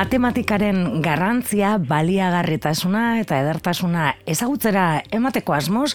Matematikaren 0.00 1.02
garrantzia, 1.04 1.74
baliagarritasuna 1.76 3.18
eta 3.20 3.36
edertasuna 3.42 4.06
ezagutzera 4.32 4.84
emateko 5.12 5.52
asmoz, 5.52 5.90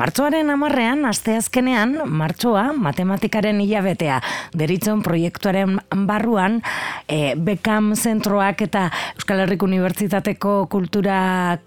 martxoaren 0.00 0.48
amarrean, 0.48 1.02
asteazkenean, 1.04 1.98
martxoa, 2.08 2.70
matematikaren 2.72 3.60
hilabetea 3.60 4.22
deritzen 4.56 5.02
proiektuaren 5.04 5.76
barruan, 6.08 6.62
e, 7.04 7.34
Bekam 7.36 7.90
zentroak 7.98 8.62
eta 8.64 8.86
Euskal 9.18 9.44
Herriko 9.44 9.68
Unibertsitateko 9.68 10.54
Kultura 10.72 11.18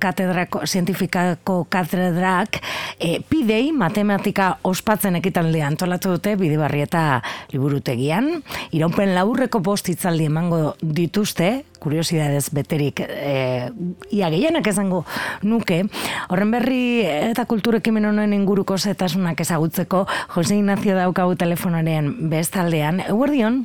Katedrako, 0.01 0.63
Zientifikako 0.65 1.59
Katedrak, 1.69 2.57
e, 2.97 3.19
pidei 3.21 3.67
matematika 3.69 4.55
ospatzen 4.65 5.21
ekitalde 5.21 5.61
antolatu 5.61 6.17
dute 6.17 6.33
bidebarri 6.41 6.87
eta 6.87 7.21
liburutegian. 7.53 8.33
Iraupen 8.73 9.13
laburreko 9.13 9.61
bost 9.61 9.93
hitzaldi 9.93 10.31
emango 10.31 10.63
dituzte, 10.81 11.51
kuriosidadez 11.83 12.47
beterik 12.55 13.03
e, 13.03 13.69
ia 14.15 14.31
gehienak 14.33 14.67
esango 14.71 15.03
nuke. 15.43 15.83
Horren 16.29 16.53
berri 16.55 17.03
eta 17.03 17.45
kulturekimen 17.49 18.07
honen 18.09 18.33
inguruko 18.35 18.77
zetasunak 18.77 19.43
ezagutzeko 19.43 20.05
Jose 20.35 20.57
Ignacio 20.57 20.95
daukagu 20.97 21.35
telefonaren 21.39 22.13
bestaldean. 22.31 23.03
Eguerdion? 23.07 23.63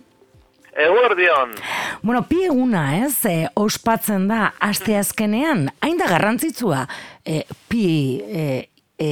Eguerdion. 0.79 1.55
Bueno, 2.03 2.23
pi 2.31 2.45
eguna, 2.47 2.85
ez, 3.03 3.25
e, 3.27 3.49
ospatzen 3.59 4.29
da 4.31 4.53
asteazkenean, 4.63 5.67
hain 5.83 5.99
da 5.99 6.07
garrantzitsua 6.07 6.85
e, 7.25 7.43
pi, 7.71 7.89
e, 8.23 8.45
e, 8.95 9.11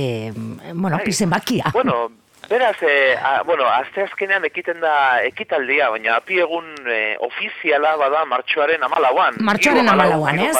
bueno, 0.72 1.00
pi 1.02 1.12
zenbakia. 1.12 1.72
Bueno, 1.74 2.06
Beraz, 2.48 2.76
e, 2.82 3.16
a, 3.16 3.42
bueno, 3.42 3.66
azte 3.66 4.04
azkenean 4.04 4.44
ekiten 4.46 4.78
da 4.80 5.22
ekitaldia, 5.26 5.90
baina 5.90 6.20
api 6.20 6.38
egun 6.44 6.68
e, 6.86 7.16
ofiziala 7.26 7.96
bada 7.98 8.22
martxoaren 8.30 8.86
amalauan. 8.86 9.40
Martxoaren 9.48 9.88
amalauan, 9.90 10.38
ez? 10.38 10.54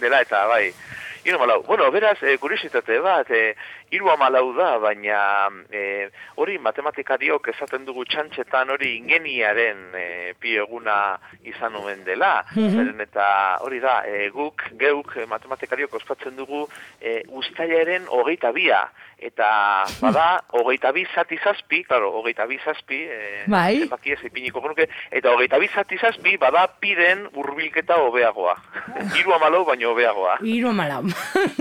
Dela 0.00 0.24
eta, 0.26 0.42
bai. 0.50 0.72
Iru 1.24 1.38
amalau. 1.38 1.62
Bueno, 1.64 1.86
beraz, 1.94 2.18
e, 2.22 2.36
kuriositate 2.42 2.98
bat, 3.00 3.30
e, 3.30 3.54
iru 3.94 4.10
amalau 4.10 4.48
da, 4.56 4.74
baina 4.82 5.20
e, 5.70 6.08
hori 6.40 6.58
matematikariok 6.58 7.48
esaten 7.54 7.86
dugu 7.86 8.04
txantxetan 8.10 8.72
hori 8.74 8.94
ingeniaren 8.98 9.84
e, 9.94 10.06
pi 10.40 10.56
eguna 10.62 10.96
izan 11.46 11.78
omen 11.80 12.04
dela. 12.08 12.36
Mm 12.56 13.02
eta 13.04 13.24
hori 13.62 13.78
da, 13.82 13.98
e, 14.08 14.28
guk, 14.32 14.62
geuk, 14.80 15.12
matematikariok 15.28 15.96
ospatzen 15.98 16.36
dugu 16.38 16.62
e, 17.00 17.20
ustailaren 17.40 18.06
hogeita 18.08 18.52
bia 18.54 18.80
eta 19.24 19.48
bada 20.02 20.42
hogeita 20.52 20.92
bi 20.92 21.04
zati 21.14 21.38
zazpi, 21.42 21.82
claro, 21.84 22.10
hogeita 22.18 22.46
bi 22.46 22.58
zazpi, 22.64 23.00
e, 23.08 23.44
bai. 23.48 23.88
ez 24.04 24.20
ipiniko 24.24 24.60
konuke, 24.60 24.88
eta 25.10 25.32
hogeita 25.32 25.58
bi 25.58 25.68
zati 25.68 25.98
zazpi 25.98 26.36
bada 26.40 26.66
piren 26.80 27.26
urbilketa 27.32 27.96
hobeagoa. 28.04 28.54
Hiru 29.16 29.34
amalau 29.34 29.64
baino 29.64 29.92
hobeagoa. 29.92 30.38
Hiru 30.42 30.70
amalau. 30.70 31.02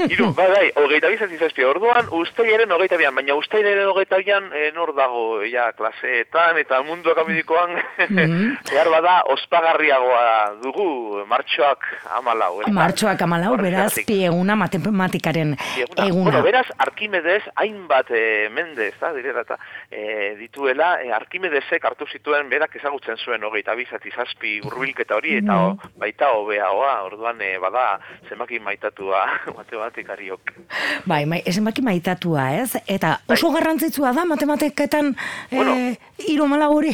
Hiru, 0.09 0.31
bai, 0.33 0.49
bai, 0.51 0.67
hogeita 0.83 1.11
bi 1.11 1.17
zati 1.17 1.39
zazpi, 1.39 1.65
orduan 1.67 2.09
ustailaren 2.23 2.71
hogeita 2.71 2.97
bian, 2.99 3.15
baina 3.15 3.35
ustailaren 3.39 3.89
hogeita 3.91 4.19
bian 4.23 4.49
e, 4.55 4.71
nor 4.75 4.93
dago, 4.97 5.41
ja, 5.49 5.69
klaseetan 5.77 6.57
eta 6.61 6.81
mundu 6.87 7.11
akamidikoan, 7.11 7.75
mm 7.75 8.17
-hmm. 8.17 8.57
behar 8.71 8.89
bada 8.89 9.15
ospagarriagoa 9.35 10.25
dugu 10.63 11.25
martxoak 11.27 11.85
amalau. 12.17 12.61
Martxoak 12.71 13.21
amalau, 13.21 13.55
beraz, 13.57 13.93
pieguna 14.07 14.55
matematikaren 14.55 15.55
eguna. 15.97 16.31
Bueno, 16.31 16.43
beraz, 16.43 16.67
Arkimedes 16.77 17.43
hainbat 17.55 18.11
e, 18.11 18.49
mende, 18.49 18.87
ez 18.87 18.99
da, 18.99 19.13
direla 19.13 19.41
eta 19.41 19.57
e, 19.91 20.35
dituela, 20.39 21.01
e, 21.03 21.11
Arkimedesek 21.11 21.85
hartu 21.85 22.07
zituen 22.11 22.49
berak 22.49 22.75
ezagutzen 22.75 23.17
zuen 23.17 23.43
hogeita 23.43 23.75
bizati 23.75 24.11
zazpi 24.11 24.59
urbilketa 24.65 25.15
hori, 25.15 25.37
eta 25.41 25.59
o, 25.67 25.73
baita 25.99 26.31
hobeagoa, 26.37 26.93
orduan 27.07 27.41
e, 27.41 27.57
bada 27.61 27.99
zenbaki 28.29 28.59
maitatua 28.59 29.25
matematikariok. 29.59 30.53
Bai, 31.09 31.25
mai, 31.25 31.41
zenbaki 31.49 31.81
maitatua, 31.81 32.02
ez? 32.05 32.75
Eta 32.87 33.19
oso 33.27 33.47
bai. 33.47 33.59
garrantzitsua 33.59 34.13
da 34.13 34.25
matematiketan 34.25 35.15
bueno, 35.51 35.75
e, 35.75 35.97
iru 36.27 36.45
hori? 36.69 36.93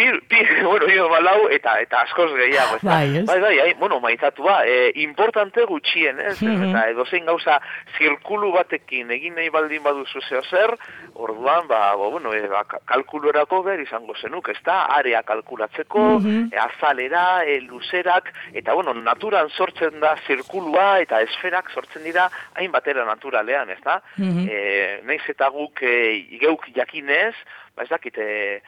Pi, 0.00 0.06
pi, 0.28 0.36
bueno, 0.64 0.86
yo 0.88 1.08
balau 1.10 1.48
eta 1.52 1.74
eta 1.82 1.98
askoz 2.06 2.30
gehiago, 2.32 2.76
ez 2.78 2.84
bai, 2.86 3.24
bai, 3.26 3.40
bai, 3.40 3.56
bai, 3.58 3.72
bueno, 3.74 3.98
maitatua, 4.00 4.62
e, 4.64 4.92
importante 5.02 5.64
gutxien, 5.68 6.20
ez? 6.20 6.40
Mm 6.40 6.48
-hmm. 6.48 6.70
Eta 6.70 6.88
edo 6.88 7.04
zein 7.04 7.26
gauza 7.26 7.60
zirkulu 7.98 8.52
batekin 8.52 9.10
egin 9.10 9.34
nahi 9.34 9.50
baldin 9.50 9.82
baduzu 9.82 10.20
zeo 10.28 10.42
zer, 10.42 10.76
orduan, 11.14 11.68
ba, 11.68 11.94
bo, 11.96 12.10
bueno, 12.10 12.32
e, 12.32 12.46
ba, 12.48 12.64
kalkuluerako 12.64 13.62
behar 13.62 13.80
izango 13.80 14.14
zenuk, 14.14 14.48
ez 14.48 14.62
da, 14.64 14.86
area 14.96 15.22
kalkulatzeko, 15.22 15.98
mm 15.98 16.24
-hmm. 16.24 16.52
e, 16.52 16.56
azalera, 16.56 17.44
e, 17.44 17.60
luzerak, 17.60 18.32
eta, 18.54 18.72
bueno, 18.74 18.94
naturan 18.94 19.50
sortzen 19.50 20.00
da 20.00 20.16
zirkulua 20.26 21.00
eta 21.00 21.20
esferak 21.20 21.70
sortzen 21.70 22.04
dira 22.04 22.30
hainbatera 22.54 23.04
naturalean, 23.04 23.70
ez 23.70 23.82
da? 23.84 24.00
Mm 24.16 24.24
-hmm. 24.24 24.48
e, 24.50 25.00
naiz 25.04 25.28
eta 25.28 25.48
guk 25.48 25.82
e, 25.82 26.24
geuk 26.40 26.64
jakinez, 26.74 27.34
ba, 27.80 27.84
ez 27.84 27.90
dakite, 27.90 28.22
e, 28.22 28.62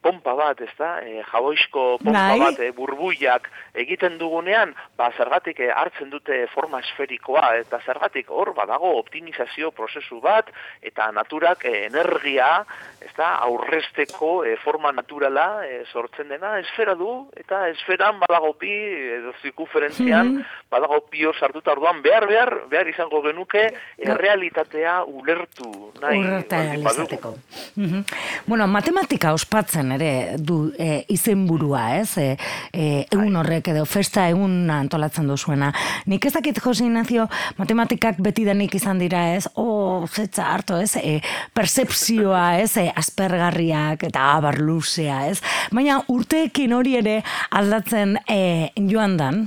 pompa 0.00 0.34
bat, 0.38 0.60
ez 0.60 0.70
da, 0.78 1.00
e, 1.02 1.22
jaboizko 1.32 1.98
pompa 2.02 2.12
Nai. 2.12 2.38
bat, 2.38 2.60
e, 2.60 2.70
burbuiak 2.76 3.48
egiten 3.74 4.18
dugunean, 4.20 4.74
ba, 4.96 5.10
zergatik 5.16 5.60
e, 5.60 5.70
hartzen 5.72 6.10
dute 6.12 6.46
forma 6.54 6.80
esferikoa, 6.84 7.56
eta 7.62 7.80
zergatik 7.84 8.30
hor 8.30 8.52
badago 8.54 8.92
optimizazio 9.00 9.72
prozesu 9.74 10.20
bat, 10.22 10.50
eta 10.82 11.10
naturak 11.12 11.64
e, 11.64 11.86
energia, 11.86 12.64
ez 13.02 13.10
da, 13.16 13.34
aurrezteko 13.48 14.32
e, 14.46 14.56
forma 14.62 14.92
naturala 14.92 15.66
e, 15.66 15.82
sortzen 15.90 16.30
dena, 16.30 16.54
esfera 16.62 16.94
du, 16.98 17.26
eta 17.36 17.64
esferan 17.72 18.20
badago 18.22 18.52
pi, 18.60 18.72
edo 19.18 19.34
zikuferentzian, 19.42 20.28
mm 20.28 20.38
-hmm. 20.38 20.68
badago 20.70 21.00
pio 21.10 21.32
sartuta 21.34 21.72
orduan, 21.72 22.02
behar, 22.02 22.28
behar, 22.28 22.52
behar 22.68 22.88
izango 22.88 23.22
genuke, 23.22 23.66
e, 23.98 24.14
realitatea 24.14 25.02
ulertu. 25.04 25.92
Nahi, 26.00 26.18
Ulerta 26.18 26.62
Mm 27.76 28.02
Bueno, 28.46 28.66
matematika 28.66 29.32
ospat 29.32 29.71
martxan 29.72 29.92
ere 29.92 30.36
du 30.38 30.72
e, 30.78 31.04
izenburua, 31.08 31.96
ez? 31.96 32.16
E, 32.18 32.36
e, 32.72 33.06
egun 33.10 33.36
horrek 33.36 33.68
edo 33.72 33.84
festa 33.86 34.28
egun 34.28 34.68
antolatzen 34.70 35.26
duzuena. 35.28 35.72
Nik 36.06 36.26
ez 36.26 36.32
dakit 36.34 36.60
Jose 36.60 36.84
Ignacio 36.84 37.28
matematikak 37.56 38.20
beti 38.20 38.44
denik 38.44 38.74
izan 38.74 38.98
dira, 38.98 39.34
ez? 39.34 39.48
O, 39.56 40.04
zetza 40.06 40.50
harto, 40.52 40.76
ez? 40.76 40.96
E, 40.96 41.20
percepzioa, 41.54 42.58
ez? 42.60 42.76
E, 42.76 42.90
aspergarriak 42.94 44.04
eta 44.10 44.34
abar 44.36 44.60
luzea, 44.60 45.26
ez? 45.30 45.40
Baina 45.72 46.02
urteekin 46.08 46.72
hori 46.72 46.98
ere 47.00 47.22
aldatzen 47.50 48.18
e, 48.28 48.72
joan 48.76 49.16
dan, 49.16 49.46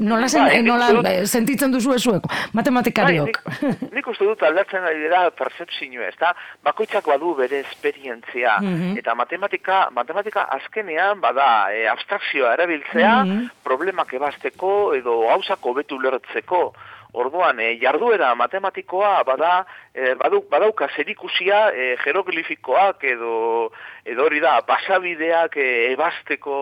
nola, 0.00 0.28
zen, 0.28 0.44
ba, 0.44 0.60
nola 0.64 0.90
dut, 0.92 1.08
sentitzen 1.28 1.72
duzu 1.72 1.94
ezueko, 1.96 2.28
matematikariok. 2.56 3.40
Ba, 3.46 3.56
nik, 3.62 3.82
nik 3.96 4.10
uste 4.12 4.28
dut 4.28 4.42
aldatzen 4.44 4.84
ari 4.84 5.02
dira 5.06 5.22
percepzio, 5.36 6.04
ez 6.04 6.14
da, 6.20 6.34
bakoitzak 6.66 7.08
badu 7.08 7.34
bere 7.38 7.62
esperientzia, 7.64 8.58
mm 8.60 8.98
eta 9.00 9.14
matematika, 9.16 9.86
matematika 9.96 10.44
azkenean, 10.56 11.20
bada, 11.22 11.72
e, 11.72 11.86
abstrakzioa 11.88 12.54
erabiltzea, 12.58 13.16
mm 13.24 13.50
problemak 13.64 14.12
ebasteko, 14.16 14.94
edo 14.98 15.22
hausak 15.30 15.64
hobetu 15.66 16.00
lertzeko, 16.00 16.70
Orduan, 17.12 17.58
e, 17.58 17.72
jarduera 17.80 18.34
matematikoa 18.38 19.24
bada, 19.26 19.64
e, 19.94 20.14
baduk, 20.14 20.46
badauka 20.50 20.86
zerikusia 20.94 21.70
e, 21.74 21.96
jeroglifikoak 22.04 23.02
edo, 23.10 23.32
edo 24.06 24.26
hori 24.28 24.38
da, 24.42 24.60
pasabideak 24.66 25.56
e, 25.58 25.70
ebasteko 25.90 26.60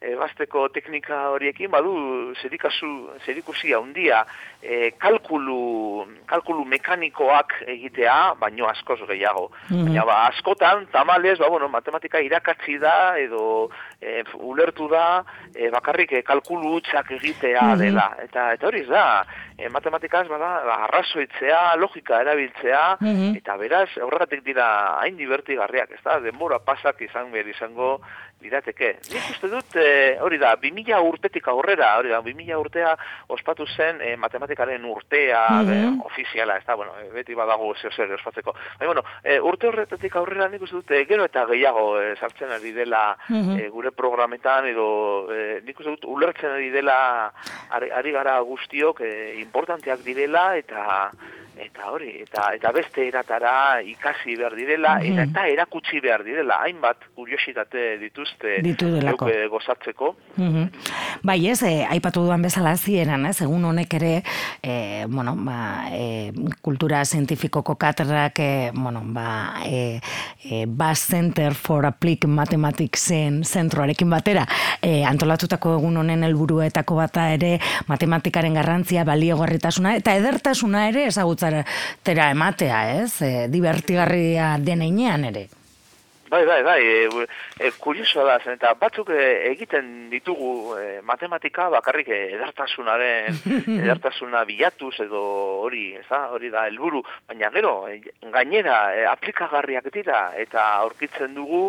ebasteko 0.00 0.68
teknika 0.68 1.18
horiekin 1.32 1.70
badu 1.72 1.94
zerikazu 2.42 2.90
zerikusia 3.24 3.78
handia 3.80 4.24
e, 4.66 4.90
kalkulu 4.98 6.06
kalkulu 6.26 6.64
mekanikoak 6.64 7.54
egitea 7.66 8.34
baino 8.40 8.66
askoz 8.66 8.98
gehiago 9.06 9.50
mm 9.70 9.84
baina 9.86 10.04
ba 10.08 10.16
askotan 10.26 10.86
tamales 10.92 11.38
ba 11.38 11.48
bueno 11.48 11.68
matematika 11.68 12.20
irakatsi 12.20 12.78
da 12.82 13.14
edo 13.18 13.70
e, 14.00 14.24
ulertu 14.34 14.88
da 14.88 15.22
e, 15.54 15.70
bakarrik 15.70 16.12
e, 16.12 16.22
kalkulu 16.22 16.74
hutsak 16.76 17.12
egitea 17.18 17.62
mhm. 17.62 17.78
dela 17.78 18.08
eta 18.24 18.52
eta 18.54 18.66
hori 18.66 18.84
da 18.86 19.06
e, 19.58 19.68
matematikaz 19.68 20.26
bada 20.28 20.50
ba, 20.66 20.76
arrazoitzea 20.88 21.76
logika 21.76 22.20
erabiltzea 22.26 22.84
mhm. 23.00 23.36
eta 23.38 23.56
beraz 23.62 23.88
horregatik 24.02 24.42
dira 24.44 24.68
hain 25.00 25.16
divertigarriak 25.16 25.94
ezta 25.98 26.18
denbora 26.20 26.58
pasak 26.58 27.02
izan 27.06 27.30
behar 27.30 27.54
izango 27.54 28.00
lirateke. 28.42 28.92
Nik 29.10 29.30
uste 29.32 29.48
dut, 29.50 29.76
e, 29.80 30.16
hori 30.22 30.38
da, 30.40 30.54
2000 30.60 31.00
urtetik 31.08 31.48
aurrera, 31.52 31.94
hori 32.00 32.12
da, 32.12 32.20
2000 32.24 32.58
urtea 32.60 32.92
ospatu 33.32 33.66
zen 33.76 34.02
e, 34.04 34.14
matematikaren 34.56 34.84
urtea 34.84 35.48
mm 35.48 35.68
-hmm. 35.68 36.06
ofiziala, 36.06 36.56
ez 36.56 36.64
da, 36.66 36.74
bueno, 36.74 36.92
eh, 36.98 37.10
beti 37.12 37.34
badago 37.34 37.74
zeo 37.74 37.90
zer 37.90 38.12
ospatzeko. 38.12 38.54
Baina, 38.78 38.86
bueno, 38.86 39.02
e, 39.22 39.40
urte 39.40 39.68
horretatik 39.68 40.16
aurrera 40.16 40.48
nik 40.48 40.62
uste 40.62 40.76
dut, 40.76 40.90
e, 40.90 41.04
gero 41.04 41.24
eta 41.24 41.46
gehiago 41.46 42.00
e, 42.00 42.16
sartzen 42.16 42.50
ari 42.50 42.72
dela 42.72 43.16
mm 43.28 43.56
gure 43.70 43.90
programetan, 43.90 44.66
edo 44.66 45.28
e, 45.32 45.60
nik 45.64 45.78
uste 45.80 45.90
dut, 45.90 46.04
ulertzen 46.04 46.50
ari 46.50 46.70
dela 46.70 47.32
ari, 47.70 47.90
ari 47.90 48.12
gara 48.12 48.40
guztiok 48.40 49.00
e, 49.00 49.34
importanteak 49.40 50.00
direla, 50.00 50.56
eta 50.56 51.10
eta 51.56 51.90
hori, 51.90 52.10
eta 52.20 52.50
eta 52.56 52.70
beste 52.74 53.06
eratara 53.08 53.80
ikasi 53.80 54.36
behar 54.36 54.54
direla, 54.58 54.96
eta, 55.04 55.24
eta 55.24 55.46
erakutsi 55.48 56.00
behar 56.04 56.24
direla, 56.26 56.60
hainbat 56.66 57.06
kuriositate 57.16 57.96
dituzte 58.00 58.58
Ditu 58.64 58.88
euke 59.00 59.46
gozatzeko. 59.52 60.14
Mhm. 60.36 60.68
Bai, 61.22 61.38
ez, 61.48 61.62
eh, 61.62 61.86
aipatu 61.88 62.24
duan 62.26 62.42
bezala 62.42 62.76
zieran, 62.76 63.26
ez, 63.26 63.40
egun 63.40 63.64
honek 63.64 63.94
ere, 63.94 64.22
eh, 64.62 65.06
bueno, 65.08 65.34
ba, 65.36 65.88
eh, 65.92 66.32
kultura 66.60 67.04
zientifikoko 67.04 67.76
katedrak, 67.76 68.38
eh, 68.38 68.70
bueno, 68.74 69.02
ba, 69.04 69.62
eh, 69.64 70.00
eh, 70.44 70.64
Bass 70.68 71.06
Center 71.06 71.54
for 71.54 71.86
Applied 71.86 72.26
Mathematicsen 72.26 73.44
zentroarekin 73.44 74.10
batera, 74.10 74.46
eh, 74.82 75.04
antolatutako 75.04 75.78
egun 75.78 75.96
honen 75.96 76.24
helburuetako 76.24 76.96
bata 76.96 77.30
ere, 77.32 77.58
matematikaren 77.86 78.54
garrantzia, 78.54 79.04
baliogarritasuna, 79.04 79.96
eta 79.96 80.14
edertasuna 80.16 80.88
ere 80.88 81.06
ezagutzara 81.06 81.45
tera 82.02 82.30
ematea, 82.30 82.82
ez, 83.02 83.12
eh, 83.22 83.46
divertigarria 83.52 84.56
deneinean 84.58 85.30
ere. 85.32 85.46
Bai, 86.28 86.44
bai, 86.44 86.62
bai, 86.62 86.82
e, 86.82 87.26
e, 87.60 87.70
kuriosoa 87.78 88.24
da, 88.26 88.34
zen, 88.42 88.56
eta 88.56 88.72
batzuk 88.80 89.12
e, 89.14 89.26
egiten 89.52 90.08
ditugu 90.10 90.74
e, 90.74 90.86
matematika 91.06 91.68
bakarrik 91.70 92.08
e, 92.10 92.18
edertasunaren, 92.34 93.38
edertasuna 93.84 94.42
bilatuz 94.48 94.94
edo 95.04 95.22
hori, 95.62 95.84
ez 96.00 96.02
da, 96.08 96.24
hori 96.34 96.50
da, 96.50 96.64
helburu, 96.66 97.04
baina 97.30 97.52
gero, 97.54 97.76
e, 97.86 98.00
gainera, 98.34 98.80
e, 98.96 99.06
aplikagarriak 99.12 99.86
dira, 99.94 100.32
eta 100.42 100.66
aurkitzen 100.80 101.38
dugu, 101.38 101.68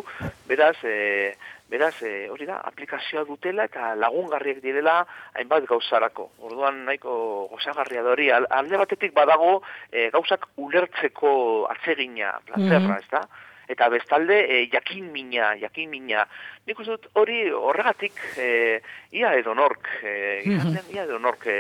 beraz, 0.50 0.76
e, 0.82 1.36
beraz, 1.70 1.96
e, 2.04 2.30
hori 2.30 2.46
da, 2.46 2.62
aplikazioa 2.70 3.26
dutela 3.28 3.66
eta 3.68 3.94
lagungarriak 3.96 4.62
direla 4.64 5.02
hainbat 5.36 5.68
gauzarako. 5.70 6.30
Orduan 6.48 6.86
nahiko 6.86 7.48
gozagarria 7.52 8.04
da 8.04 8.16
hori, 8.16 8.30
Al- 8.32 8.48
alde 8.50 8.78
batetik 8.78 9.14
badago 9.14 9.62
e, 9.92 10.10
gauzak 10.16 10.48
ulertzeko 10.56 11.68
atsegina, 11.76 12.38
plazerra, 12.46 13.00
ez 13.04 13.12
da? 13.12 13.28
eta 13.68 13.90
bestalde 13.92 14.38
e, 14.48 14.62
jakin 14.72 15.12
mina, 15.12 15.54
jakin 15.60 15.90
mina. 15.92 16.24
Nik 16.68 16.80
uste 16.80 16.96
dut 16.96 17.10
hori 17.20 17.50
horregatik 17.52 18.20
e, 18.40 18.80
ia 19.12 19.34
edonork, 19.40 19.90
e, 20.04 20.14
izaten 20.48 20.94
ia 20.96 21.04
edonork 21.04 21.48
e, 21.52 21.58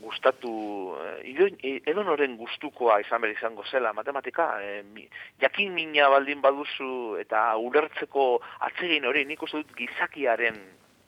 gustatu, 0.00 0.96
e, 1.22 1.80
edonoren 1.88 2.36
gustukoa 2.36 3.00
izan 3.00 3.22
behar 3.22 3.36
izango 3.36 3.64
zela 3.70 3.92
matematika, 3.96 4.48
e, 4.62 4.82
mi, 4.82 5.06
jakin 5.40 5.72
mina 5.74 6.08
baldin 6.12 6.42
baduzu 6.44 7.16
eta 7.20 7.48
ulertzeko 7.56 8.26
atsegin 8.68 9.06
hori 9.08 9.24
nik 9.24 9.42
uste 9.42 9.62
dut 9.62 9.76
gizakiaren 9.78 10.60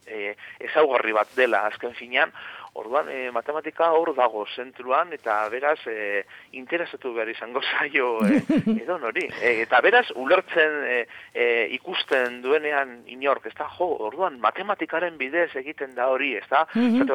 e, 0.06 0.35
ezaugarri 0.70 1.12
bat 1.12 1.35
dela 1.37 1.64
azken 1.69 1.94
finean, 1.99 2.32
Orduan, 2.74 3.08
e, 3.08 3.30
matematika 3.30 3.90
hor 3.92 4.14
dago 4.16 4.44
zentruan, 4.54 5.12
eta 5.12 5.48
beraz, 5.48 5.78
e, 5.86 6.24
interesatu 6.52 7.12
behar 7.14 7.28
izango 7.32 7.60
zaio 7.70 8.18
e, 8.26 8.42
edo 8.82 8.98
nori. 8.98 9.26
E, 9.40 9.62
eta 9.62 9.80
beraz, 9.84 10.06
ulertzen 10.14 10.76
e, 10.84 10.98
e, 11.34 11.46
ikusten 11.78 12.40
duenean 12.42 13.02
inork, 13.06 13.46
ez 13.46 13.54
da, 13.58 13.68
jo, 13.78 13.88
orduan, 14.08 14.38
matematikaren 14.40 15.16
bidez 15.18 15.50
egiten 15.56 15.94
da 15.94 16.08
hori, 16.12 16.34
ez 16.36 16.46
da, 16.50 16.66
mm 16.74 17.06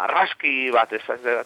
argazki 0.00 0.70
bat, 0.72 0.92
ez 0.92 1.02
da, 1.22 1.42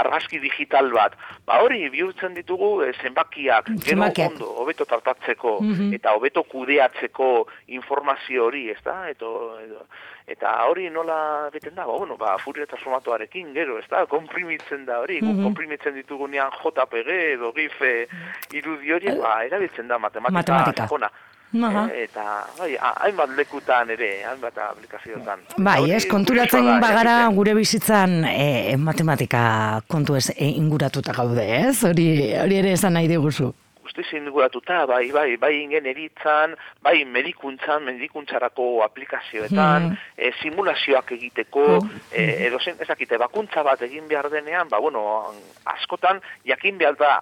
argazki 0.00 0.38
digital 0.42 0.90
bat. 0.92 1.14
Ba 1.46 1.60
hori, 1.62 1.88
bihurtzen 1.92 2.34
ditugu 2.34 2.82
e, 2.84 2.92
zenbakiak, 3.02 3.70
gero 3.84 4.08
ondo, 4.26 4.50
hobeto 4.62 4.84
tartatzeko, 4.84 5.58
Mhm. 5.60 5.92
eta 5.94 6.12
hobeto 6.14 6.42
kudeatzeko 6.44 7.46
informazio 7.66 8.46
hori, 8.46 8.68
ez 8.70 8.80
da, 8.84 9.08
eto, 9.10 9.58
edo, 9.60 9.86
eta 10.26 10.50
hori 10.70 10.88
nola 10.90 11.48
egiten 11.52 11.74
da, 11.74 11.84
ba, 11.84 11.92
bueno, 11.98 12.16
ba, 12.16 12.38
Fourier 12.38 12.66
transformatuarekin 12.66 13.52
gero, 13.54 13.78
ez 13.78 13.84
da, 13.90 14.06
komprimitzen 14.06 14.86
da 14.86 15.00
hori, 15.00 15.20
Mhm. 15.20 15.34
guk 15.36 15.42
komprimitzen 15.44 15.94
ditugunean 15.94 16.50
JPG 16.62 17.08
edo 17.34 17.52
GIF 17.52 17.82
eh, 17.82 18.06
irudi 18.52 18.92
hori, 18.92 19.06
ba, 19.20 19.44
erabiltzen 19.44 19.88
da 19.88 19.98
matematika, 19.98 20.38
Matematika. 20.40 20.82
sakona. 20.86 21.10
Aha. 21.54 21.88
Eh, 21.92 22.02
eta, 22.08 22.22
bai, 22.58 22.74
ha- 22.80 22.94
hainbat 23.04 23.30
lekutan 23.36 23.90
ere, 23.90 24.24
hainbat 24.26 24.56
aplikazioetan. 24.58 25.38
Bai, 25.58 25.90
ez, 25.94 26.04
konturatzen 26.10 26.66
bagara 26.80 27.28
gure 27.30 27.54
bizitzan 27.54 28.24
e, 28.24 28.76
matematika 28.76 29.80
kontu 29.86 30.16
ez 30.16 30.30
e, 30.34 30.48
inguratuta 30.58 31.12
gaude, 31.12 31.44
ez? 31.68 31.84
Hori, 31.84 32.34
hori 32.42 32.56
ere 32.58 32.72
esan 32.72 32.92
nahi 32.94 33.06
diguzu. 33.06 33.52
Guztiz 33.84 34.06
inguratuta, 34.16 34.86
bai, 34.88 35.10
bai, 35.12 35.36
bai 35.36 35.52
ingeneritzan, 35.62 36.56
bai 36.82 37.04
medikuntzan, 37.04 37.84
medikuntzarako 37.84 38.82
aplikazioetan, 38.84 39.90
Mhm. 39.90 39.96
eh, 40.16 40.32
simulazioak 40.40 41.12
egiteko, 41.12 41.82
Mhm. 41.82 42.00
eh, 42.12 42.46
edo 42.46 42.58
zen, 42.58 42.76
ezakite, 42.80 43.18
bakuntza 43.18 43.62
bat 43.62 43.82
egin 43.82 44.08
behar 44.08 44.30
denean, 44.30 44.68
ba, 44.68 44.78
bueno, 44.78 45.32
askotan, 45.64 46.20
jakin 46.44 46.78
behar 46.78 46.96
da 46.96 47.20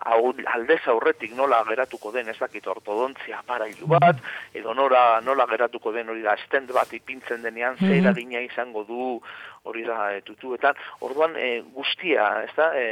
aldez 0.54 0.80
aurretik 0.86 1.34
nola 1.34 1.64
geratuko 1.68 2.12
den, 2.12 2.28
ez 2.28 2.38
dakit, 2.38 2.66
ortodontzia 2.66 3.38
aparailu 3.40 3.86
bat, 3.86 4.16
edo 4.54 4.74
nola, 4.74 5.20
nola 5.20 5.46
geratuko 5.46 5.92
den 5.92 6.08
hori 6.08 6.22
da, 6.22 6.36
stand 6.46 6.72
bat 6.72 6.92
ipintzen 6.92 7.42
denean, 7.42 7.76
zer 7.78 7.96
eragina 7.98 8.40
izango 8.40 8.84
du, 8.84 9.20
hori 9.64 9.84
da, 9.86 10.10
e, 10.16 10.22
tutuetan, 10.26 10.74
orduan 11.06 11.36
e, 11.38 11.62
guztia, 11.74 12.42
ez 12.44 12.50
da, 12.56 12.70
e, 12.74 12.86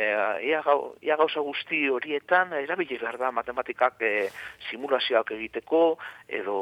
ia, 0.46 0.60
gau, 0.62 0.94
ia 1.02 1.16
gauza 1.18 1.42
guzti 1.42 1.82
horietan, 1.90 2.52
erabili 2.60 2.98
behar 3.00 3.18
da 3.18 3.32
matematikak 3.34 4.02
e, 4.06 4.12
simulazioak 4.70 5.32
egiteko, 5.38 5.98
edo, 6.28 6.60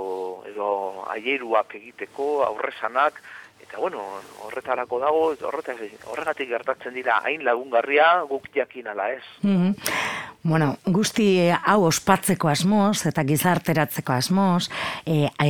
edo 0.49 0.71
aieruak 1.13 1.77
egiteko, 1.77 2.31
aurresanak, 2.47 3.21
eta 3.61 3.79
bueno, 3.83 4.01
horretarako 4.47 5.01
dago, 5.03 5.25
eta 5.35 5.49
horretak- 5.51 6.07
horregatik 6.09 6.49
gertatzen 6.49 6.95
dira 6.97 7.21
hain 7.25 7.45
lagungarria 7.45 8.23
guk 8.31 8.49
jakin 8.55 8.89
ala 8.89 9.13
ez. 9.13 9.25
Mhm. 9.43 9.75
Bueno, 10.43 10.77
guzti 10.87 11.51
hau 11.51 11.81
ospatzeko 11.89 12.47
asmoz 12.49 13.09
eta 13.11 13.25
gizarteratzeko 13.27 14.13
asmoz, 14.15 14.69
e, 15.03 15.27
e, 15.43 15.49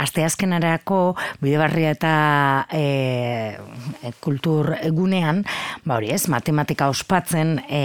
asteazkenarako 0.00 1.00
bidebarria 1.42 1.90
eta 1.92 2.12
e, 2.72 3.52
kultur 4.24 4.72
egunean, 4.80 5.42
ba 5.84 5.98
hori 5.98 6.08
ez, 6.16 6.22
matematika 6.32 6.88
ospatzen 6.88 7.58
e, 7.68 7.82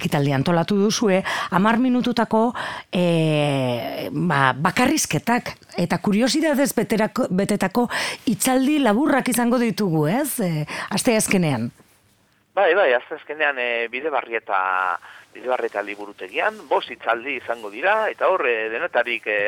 ekitaldi 0.00 0.32
antolatu 0.32 0.80
duzue, 0.80 1.20
amar 1.52 1.76
minututako 1.76 2.54
e, 2.88 4.08
ba, 4.16 4.54
bakarrizketak 4.56 5.58
eta 5.76 6.00
kuriosidadez 6.00 6.72
beterako, 6.72 7.28
betetako 7.28 7.90
itzaldi 8.32 8.80
laburrak 8.80 9.28
izango 9.28 9.60
ditugu, 9.60 10.06
ez? 10.08 10.40
E, 10.40 10.64
asteazkenean. 10.88 11.68
Bai, 12.52 12.74
bai, 12.76 12.90
azkenean 12.96 13.56
e, 13.60 13.88
bide 13.92 14.10
barrieta 14.12 14.56
bide 14.96 15.21
barrieta 15.40 15.82
liburutegian, 15.82 16.58
bost 16.68 16.90
hitzaldi 16.92 17.36
izango 17.38 17.70
dira, 17.70 18.08
eta 18.12 18.28
hor, 18.28 18.46
e, 18.46 18.68
denetarik 18.72 19.26
e, 19.26 19.38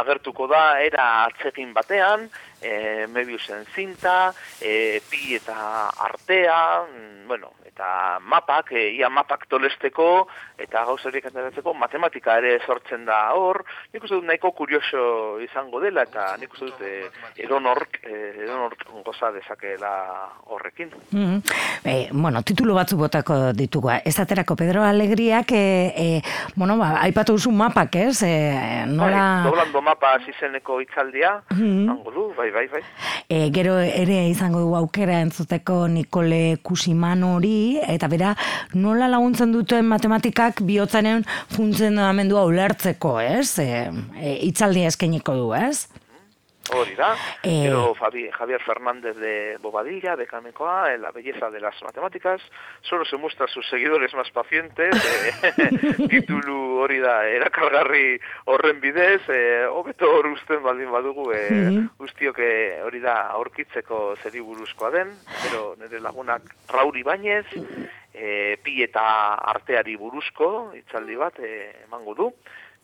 agertuko 0.00 0.48
da, 0.50 0.80
era 0.82 1.24
atzegin 1.26 1.72
batean, 1.76 2.28
e, 2.60 3.06
Mebiusen 3.12 3.64
zinta, 3.74 4.32
e, 4.60 5.00
pi 5.10 5.36
eta 5.38 5.88
artea, 6.08 6.58
mm, 6.82 7.26
bueno, 7.28 7.52
eta 7.78 8.18
mapak, 8.26 8.72
e, 8.74 8.90
ia 8.98 9.08
mapak 9.08 9.46
tolesteko, 9.46 10.26
eta 10.58 10.82
gauzerik 10.88 11.28
ateratzeko, 11.30 11.74
matematika 11.78 12.34
ere 12.42 12.56
sortzen 12.66 13.04
da 13.06 13.30
hor, 13.38 13.62
nik 13.94 14.02
uste 14.02 14.18
dut 14.18 14.26
nahiko 14.26 14.50
kurioso 14.58 15.38
izango 15.44 15.78
dela, 15.80 16.02
eta 16.02 16.34
nik 16.42 16.50
uste 16.56 16.66
dut 16.72 16.82
e, 16.82 16.94
edonork, 17.44 18.00
e, 18.02 18.34
edonork 18.42 18.82
goza 19.06 19.30
dezakeela 19.36 19.94
horrekin. 20.50 20.90
Mm 21.14 21.38
e, 21.84 22.08
bueno, 22.12 22.42
titulu 22.42 22.74
batzu 22.74 22.96
botako 22.98 23.52
ditugu. 23.54 23.90
Ez 24.04 24.18
aterako 24.18 24.56
Pedro 24.56 24.82
Alegriak, 24.82 25.52
e, 25.52 25.92
e, 25.96 26.22
bueno, 26.56 26.76
ba, 26.76 26.96
aipatu 27.04 27.36
duzu 27.38 27.52
mapak, 27.54 27.94
ez? 27.96 28.22
E, 28.26 28.84
nola... 28.86 29.22
Bai, 29.42 29.44
doblando 29.46 29.82
mapa 29.82 30.16
izeneko 30.26 30.80
hitzaldia, 30.82 31.42
Mhm. 31.50 31.88
hango 31.88 32.10
du, 32.10 32.34
bai, 32.36 32.50
bai, 32.50 32.66
bai. 32.68 32.82
E, 33.28 33.50
gero 33.54 33.78
ere 33.78 34.28
izango 34.28 34.60
du 34.60 34.74
aukera 34.76 35.20
entzuteko 35.20 35.86
Nikole 35.88 36.58
Eta 37.76 38.08
bera 38.08 38.34
nola 38.74 39.08
laguntzen 39.12 39.52
duten 39.52 39.88
matematikak 39.90 40.62
bihotzaren 40.68 41.24
funtzionamendua 41.54 42.44
ulertzeko, 42.48 43.18
ez? 43.20 43.58
E, 43.62 43.88
e, 44.16 44.34
hitzaldia 44.48 44.90
eskainiko 44.92 45.36
du, 45.36 45.48
ez? 45.56 45.86
Hori 46.70 46.94
da. 46.94 47.14
Eh. 47.42 47.62
Gero 47.64 47.94
Fabi- 47.94 48.30
Javier 48.30 48.60
Fernández 48.62 49.16
de 49.16 49.56
Bobadilla, 49.60 50.16
de 50.16 50.26
Camecoa, 50.26 50.92
en 50.94 51.02
la 51.02 51.10
belleza 51.12 51.50
de 51.50 51.60
las 51.60 51.80
matemáticas, 51.82 52.40
solo 52.82 53.04
se 53.06 53.16
muestra 53.16 53.46
a 53.46 53.48
sus 53.48 53.66
seguidores 53.68 54.12
más 54.14 54.30
pacientes, 54.30 54.94
eh, 54.94 55.96
titulu 56.10 56.78
hori 56.80 56.98
da, 56.98 57.26
erakargarri 57.26 58.20
horren 58.46 58.80
bidez, 58.80 59.22
eh, 59.28 59.64
hobeto 59.70 60.10
hor 60.10 60.26
usten 60.26 60.62
baldin 60.62 60.90
badugu, 60.92 61.32
Mhm. 61.32 61.88
guztiok 61.98 62.38
hori 62.84 63.00
da 63.00 63.28
aurkitzeko 63.32 64.16
zeri 64.22 64.40
buruzkoa 64.40 64.90
den, 64.90 65.08
pero 65.42 65.74
nire 65.78 66.00
lagunak 66.00 66.42
Rauri 66.68 67.02
Bainez, 67.02 67.46
eh, 68.12 68.58
pi 68.62 68.82
eta 68.82 69.34
arteari 69.34 69.96
buruzko, 69.96 70.72
hitzaldi 70.74 71.16
bat, 71.16 71.38
eh, 71.40 71.84
emango 71.86 72.14
du, 72.14 72.32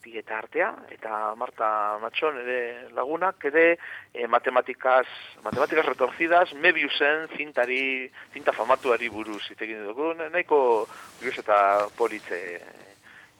eta 0.06 0.38
artea, 0.38 0.70
eta 0.90 1.34
Marta 1.36 1.98
Matxon 2.02 2.38
ere 2.42 2.88
lagunak, 2.96 3.44
ere 3.50 3.78
e, 4.12 4.26
matematikaz, 4.26 5.06
matematikaz 5.44 5.86
retorzidas, 5.86 6.52
mebiusen 6.54 7.28
zintari, 7.36 8.10
zinta 8.32 8.52
famatuari 8.52 9.08
buruz, 9.08 9.42
itekin 9.50 9.86
dugu, 9.86 10.12
nahiko 10.24 10.60
bius 11.22 11.38
eta 11.40 11.88
politze 11.96 12.40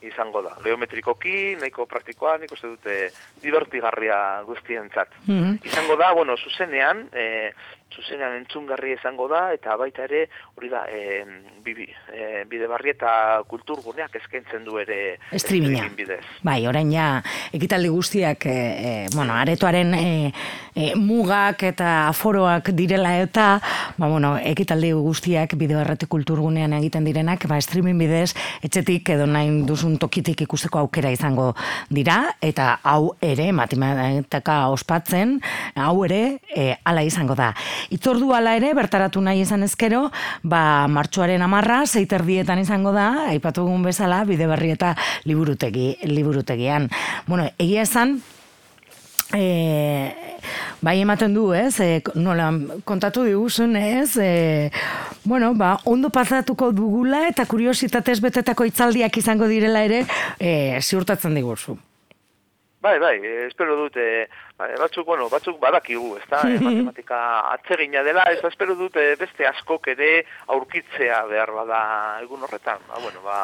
izango 0.04 0.42
da. 0.44 0.54
Geometrikoki, 0.64 1.56
nahiko 1.60 1.86
praktikoa, 1.88 2.36
nahiko 2.38 2.56
ze 2.56 2.68
dute 2.68 2.96
divertigarria 3.42 4.42
guztientzat. 4.46 5.08
Mm 5.26 5.40
-hmm. 5.40 5.58
Izango 5.64 5.96
da, 5.96 6.12
bueno, 6.12 6.36
zuzenean, 6.36 7.08
e, 7.12 7.52
zuzenean 7.94 8.36
entzungarri 8.40 8.94
izango 8.94 9.28
da, 9.30 9.46
eta 9.54 9.76
baita 9.80 10.04
ere, 10.08 10.26
hori 10.56 10.70
da, 10.72 10.84
e, 10.90 11.22
bibi, 11.64 11.86
e, 12.12 12.44
bide 12.50 12.68
barri 12.70 12.92
eta 12.94 13.42
kulturguneak 13.48 14.14
eskaintzen 14.20 14.64
du 14.66 14.78
ere 14.82 15.16
streaming 15.32 15.94
bidez. 15.96 16.22
Bai, 16.46 16.60
orain 16.70 16.90
ja, 16.92 17.08
ekitaldi 17.54 17.90
guztiak, 17.92 18.46
e, 18.50 18.54
e, 18.54 18.92
bueno, 19.14 19.36
aretoaren 19.38 19.94
e, 19.98 20.32
e, 20.74 20.90
mugak 20.98 21.64
eta 21.70 22.08
aforoak 22.08 22.72
direla 22.76 23.14
eta, 23.22 23.48
ba, 23.96 24.08
bueno, 24.08 24.34
ekitaldi 24.38 24.92
guztiak 24.92 25.56
bide 25.60 25.78
barrete 25.78 26.08
kulturgunean 26.10 26.76
egiten 26.80 27.06
direnak, 27.06 27.46
ba, 27.50 27.60
streaming 27.62 28.00
bidez, 28.00 28.32
etxetik 28.66 29.14
edo 29.16 29.28
nahi 29.30 29.52
duzun 29.68 29.98
tokitik 30.02 30.44
ikusteko 30.46 30.82
aukera 30.84 31.12
izango 31.14 31.52
dira, 31.90 32.18
eta 32.44 32.78
hau 32.82 33.14
ere, 33.22 33.50
matematika 33.56 34.64
ospatzen, 34.74 35.38
hau 35.78 35.96
ere, 36.06 36.22
e, 36.54 36.72
ala 36.84 37.04
izango 37.06 37.36
da. 37.38 37.52
Itzordu 37.90 38.32
ala 38.34 38.54
ere, 38.56 38.72
bertaratu 38.76 39.20
nahi 39.24 39.42
izan 39.44 39.66
ezkero, 39.66 40.08
ba, 40.42 40.86
martxoaren 40.88 41.42
amarra, 41.44 41.82
zeiterdietan 41.86 42.62
izango 42.62 42.92
da, 42.94 43.28
aipatu 43.32 43.66
egun 43.66 43.84
bezala, 43.84 44.22
bide 44.28 44.48
berri 44.50 44.72
eta 44.74 44.94
liburutegi, 45.24 45.94
liburutegian. 46.08 46.88
Bueno, 47.26 47.48
egia 47.58 47.84
esan, 47.84 48.18
e, 49.34 50.12
bai 50.84 50.98
ematen 51.00 51.34
du, 51.34 51.48
ez, 51.56 51.78
e, 51.80 52.02
nola, 52.14 52.50
kontatu 52.84 53.24
diguzun, 53.24 53.76
ez, 53.76 54.16
e, 54.20 54.70
bueno, 55.24 55.54
ba, 55.54 55.78
ondo 55.84 56.10
pasatuko 56.10 56.70
dugula 56.72 57.26
eta 57.30 57.46
kuriositatez 57.48 58.20
betetako 58.24 58.68
itzaldiak 58.68 59.16
izango 59.18 59.48
direla 59.50 59.84
ere, 59.84 60.04
e, 60.38 60.78
ziurtatzen 60.82 61.34
diguzu. 61.34 61.78
Bai, 62.84 62.98
bai, 62.98 63.16
espero 63.46 63.78
dute, 63.78 64.28
bai, 64.58 64.74
batzuk, 64.76 65.06
bueno, 65.08 65.30
batzuk 65.32 65.56
badakigu, 65.56 66.18
ez 66.18 66.26
da, 66.28 66.42
eh, 66.44 66.58
matematika 66.66 67.18
atsegina 67.54 68.02
dela, 68.04 68.26
ez 68.28 68.42
espero 68.44 68.74
dute 68.76 69.06
beste 69.16 69.46
askok 69.48 69.88
ere 69.94 70.10
aurkitzea 70.52 71.22
behar 71.30 71.54
bada 71.56 71.78
egun 72.26 72.44
horretan. 72.44 72.84
Ba, 72.90 73.00
bueno, 73.00 73.22
ba, 73.24 73.38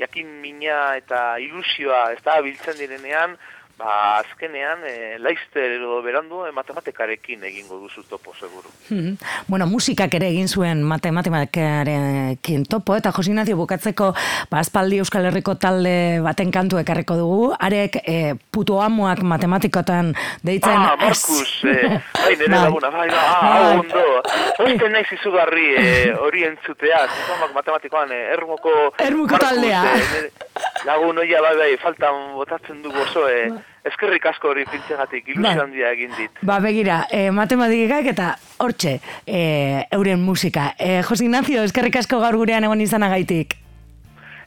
jakin 0.00 0.32
mina 0.42 0.80
eta 0.98 1.38
ilusioa, 1.38 2.08
ez 2.16 2.18
da, 2.26 2.40
biltzen 2.42 2.80
direnean, 2.82 3.38
ba, 3.80 4.18
azkenean, 4.20 4.84
e, 4.84 5.18
laizter 5.18 5.76
edo 5.78 6.00
berandu 6.04 6.44
e, 6.44 6.52
matematikarekin 6.52 7.44
egingo 7.48 7.78
duzu 7.80 8.04
topo, 8.08 8.34
seguru. 8.36 8.68
Mhm. 8.90 9.16
bueno, 9.48 9.66
musikak 9.66 10.14
ere 10.14 10.28
egin 10.28 10.48
zuen 10.48 10.82
matematikarekin 10.84 12.66
topo, 12.68 12.96
eta 12.96 13.12
Josinazio 13.16 13.56
bukatzeko, 13.56 14.12
ba, 14.50 14.60
azpaldi 14.60 15.00
Euskal 15.00 15.30
Herriko 15.30 15.56
talde 15.56 16.20
baten 16.24 16.52
kantu 16.52 16.80
ekarriko 16.82 17.16
dugu, 17.16 17.40
arek 17.58 18.00
e, 18.04 18.34
puto 18.52 18.80
amoak 18.84 19.24
matematikotan 19.24 20.12
deitzen... 20.44 20.76
Ah, 20.76 20.96
Markus, 21.00 21.64
e, 21.64 21.76
bai, 22.20 22.36
nire 22.36 22.52
bai. 22.52 22.62
laguna, 22.66 22.92
bai, 22.92 23.08
bai, 23.08 23.24
ah, 23.24 23.40
bai. 23.48 23.78
ondo. 23.78 24.04
Oizte 24.66 24.92
nahi 24.92 25.08
zizugarri 25.08 25.66
e, 25.80 25.88
hori 26.20 26.44
entzutea, 26.50 27.06
zizuamak 27.08 27.56
matematikoan, 27.56 28.12
e, 28.12 28.22
ermoko... 28.36 28.76
Ermuko 29.08 29.40
taldea. 29.40 29.84
lagun 30.88 31.24
oia, 31.24 31.40
bai, 31.48 31.56
bai, 31.64 31.72
faltan 31.80 32.34
botatzen 32.36 32.82
du 32.84 32.92
gozo, 32.92 33.26
e, 33.28 33.48
Eskerrik 33.80 34.26
asko 34.28 34.50
hori 34.52 34.66
pintzegatik, 34.68 35.30
ilusio 35.32 35.56
ba. 35.56 35.62
handia 35.64 35.90
egin 35.94 36.12
dit. 36.18 36.42
Ba, 36.44 36.58
begira, 36.60 36.98
e, 37.08 37.30
matematikak 37.32 38.10
eta 38.12 38.34
hortxe, 38.60 38.98
e, 39.24 39.40
euren 39.96 40.20
musika. 40.20 40.74
E, 40.76 41.00
Jose 41.08 41.24
Ignacio, 41.24 41.64
eskerrik 41.64 41.96
asko 42.02 42.20
gaur 42.20 42.36
gurean 42.36 42.64
egon 42.68 42.84
izanagaitik. 42.84 43.56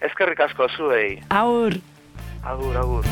Eskerrik 0.05 0.45
asko, 0.45 0.69
zuei. 0.77 1.17
Aur. 1.33 1.79
Agur, 2.43 2.77
agur. 2.77 3.09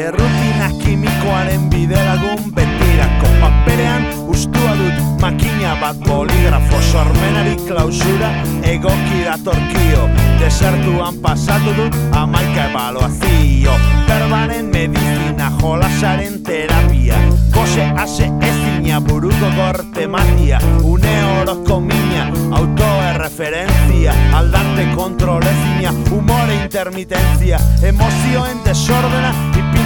Errutina 0.00 0.68
kimikoaren 0.78 1.66
bidelagun 1.72 2.54
betirako 3.00 3.26
paperean 3.40 4.04
ustua 4.28 4.76
dut 4.76 5.20
makina 5.20 5.76
bat 5.80 5.96
boligrafo 5.96 6.80
sormenari 6.92 7.56
klausura 7.66 8.30
egoki 8.62 9.24
datorkio. 9.24 10.08
Desertuan 10.40 11.20
pasatu 11.22 11.74
dut 11.76 11.96
amaika 12.12 12.68
evaluazio 12.70 13.74
perbanen 14.06 14.70
medizina 14.72 15.52
jolasaren 15.60 16.42
terapia. 16.42 17.16
Kose 17.54 17.84
ase 17.96 18.30
ezina 18.40 19.00
buruko 19.00 19.50
gorte 19.56 20.06
matia. 20.06 20.60
Une 20.82 21.14
oroko 21.40 21.80
mina, 21.80 22.30
autoerreferentzia. 22.52 24.14
Aldante 24.34 24.86
kontrolezina, 24.96 25.92
humore 26.10 26.54
intermitenzia 26.62 27.58
Emozioen 27.82 28.64
desordena, 28.64 29.34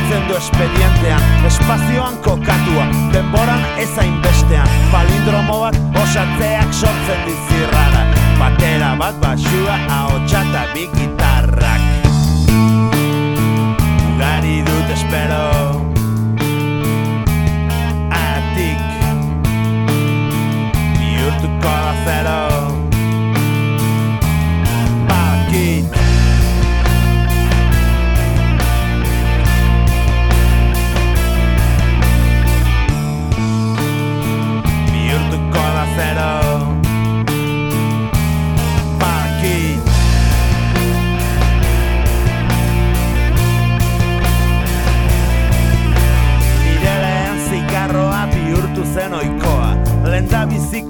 ipintzen 0.05 0.29
du 0.29 0.37
espedientean 0.37 1.47
Espazioan 1.47 2.17
kokatua, 2.17 2.87
denboran 3.13 3.63
ezain 3.79 4.21
bestean 4.23 4.69
Palindromo 4.93 5.61
bat 5.61 5.77
osatzeak 6.03 6.73
sortzen 6.73 7.25
dizirrara 7.27 8.05
Batera 8.39 8.95
bat 8.99 9.15
basua, 9.23 9.79
hau 9.89 10.19
txata 10.27 10.67
bi 10.75 10.89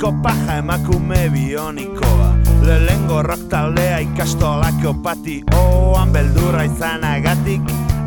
biziko 0.05 0.23
paja 0.23 0.57
emakume 0.59 1.29
bionikoa. 1.31 2.37
Lehengo 2.63 3.23
rock 3.23 3.49
taldea 3.49 3.99
ikastolako 3.99 4.95
pati 5.03 5.43
oan 5.57 6.13
beldurra 6.13 6.65
izanagatik 6.65 7.61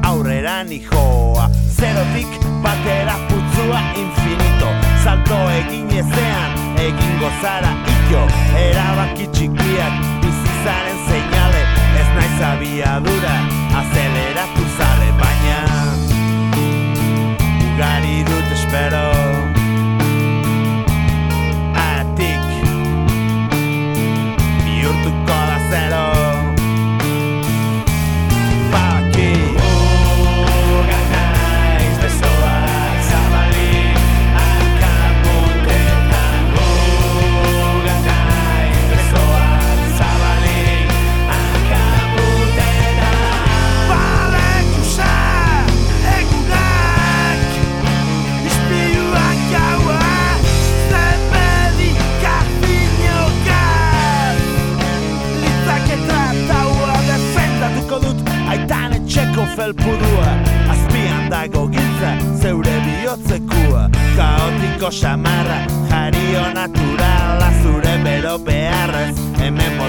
aurrera 0.04 0.63
nijoa 0.63 1.50
Zerotik 1.77 2.27
batera 2.63 3.16
putzua 3.30 3.82
infinito. 3.96 4.70
Salto 5.04 5.38
egin 5.50 5.89
ezean 5.89 6.51
egin 6.77 7.20
gozara 7.20 7.74
ikio 7.88 8.27
Erabaki 8.58 9.27
txikiak 9.27 9.94
bizizaren 10.22 11.00
seinale. 11.08 11.63
Ez 12.01 12.10
naiz 12.16 12.42
abiadura 12.51 13.36
azeleratu 13.82 14.68
zale 14.77 15.12
baina. 15.22 15.60
Ugari 17.74 18.24
dut 18.24 18.51
espero 18.54 19.26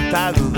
sentado. 0.09 0.48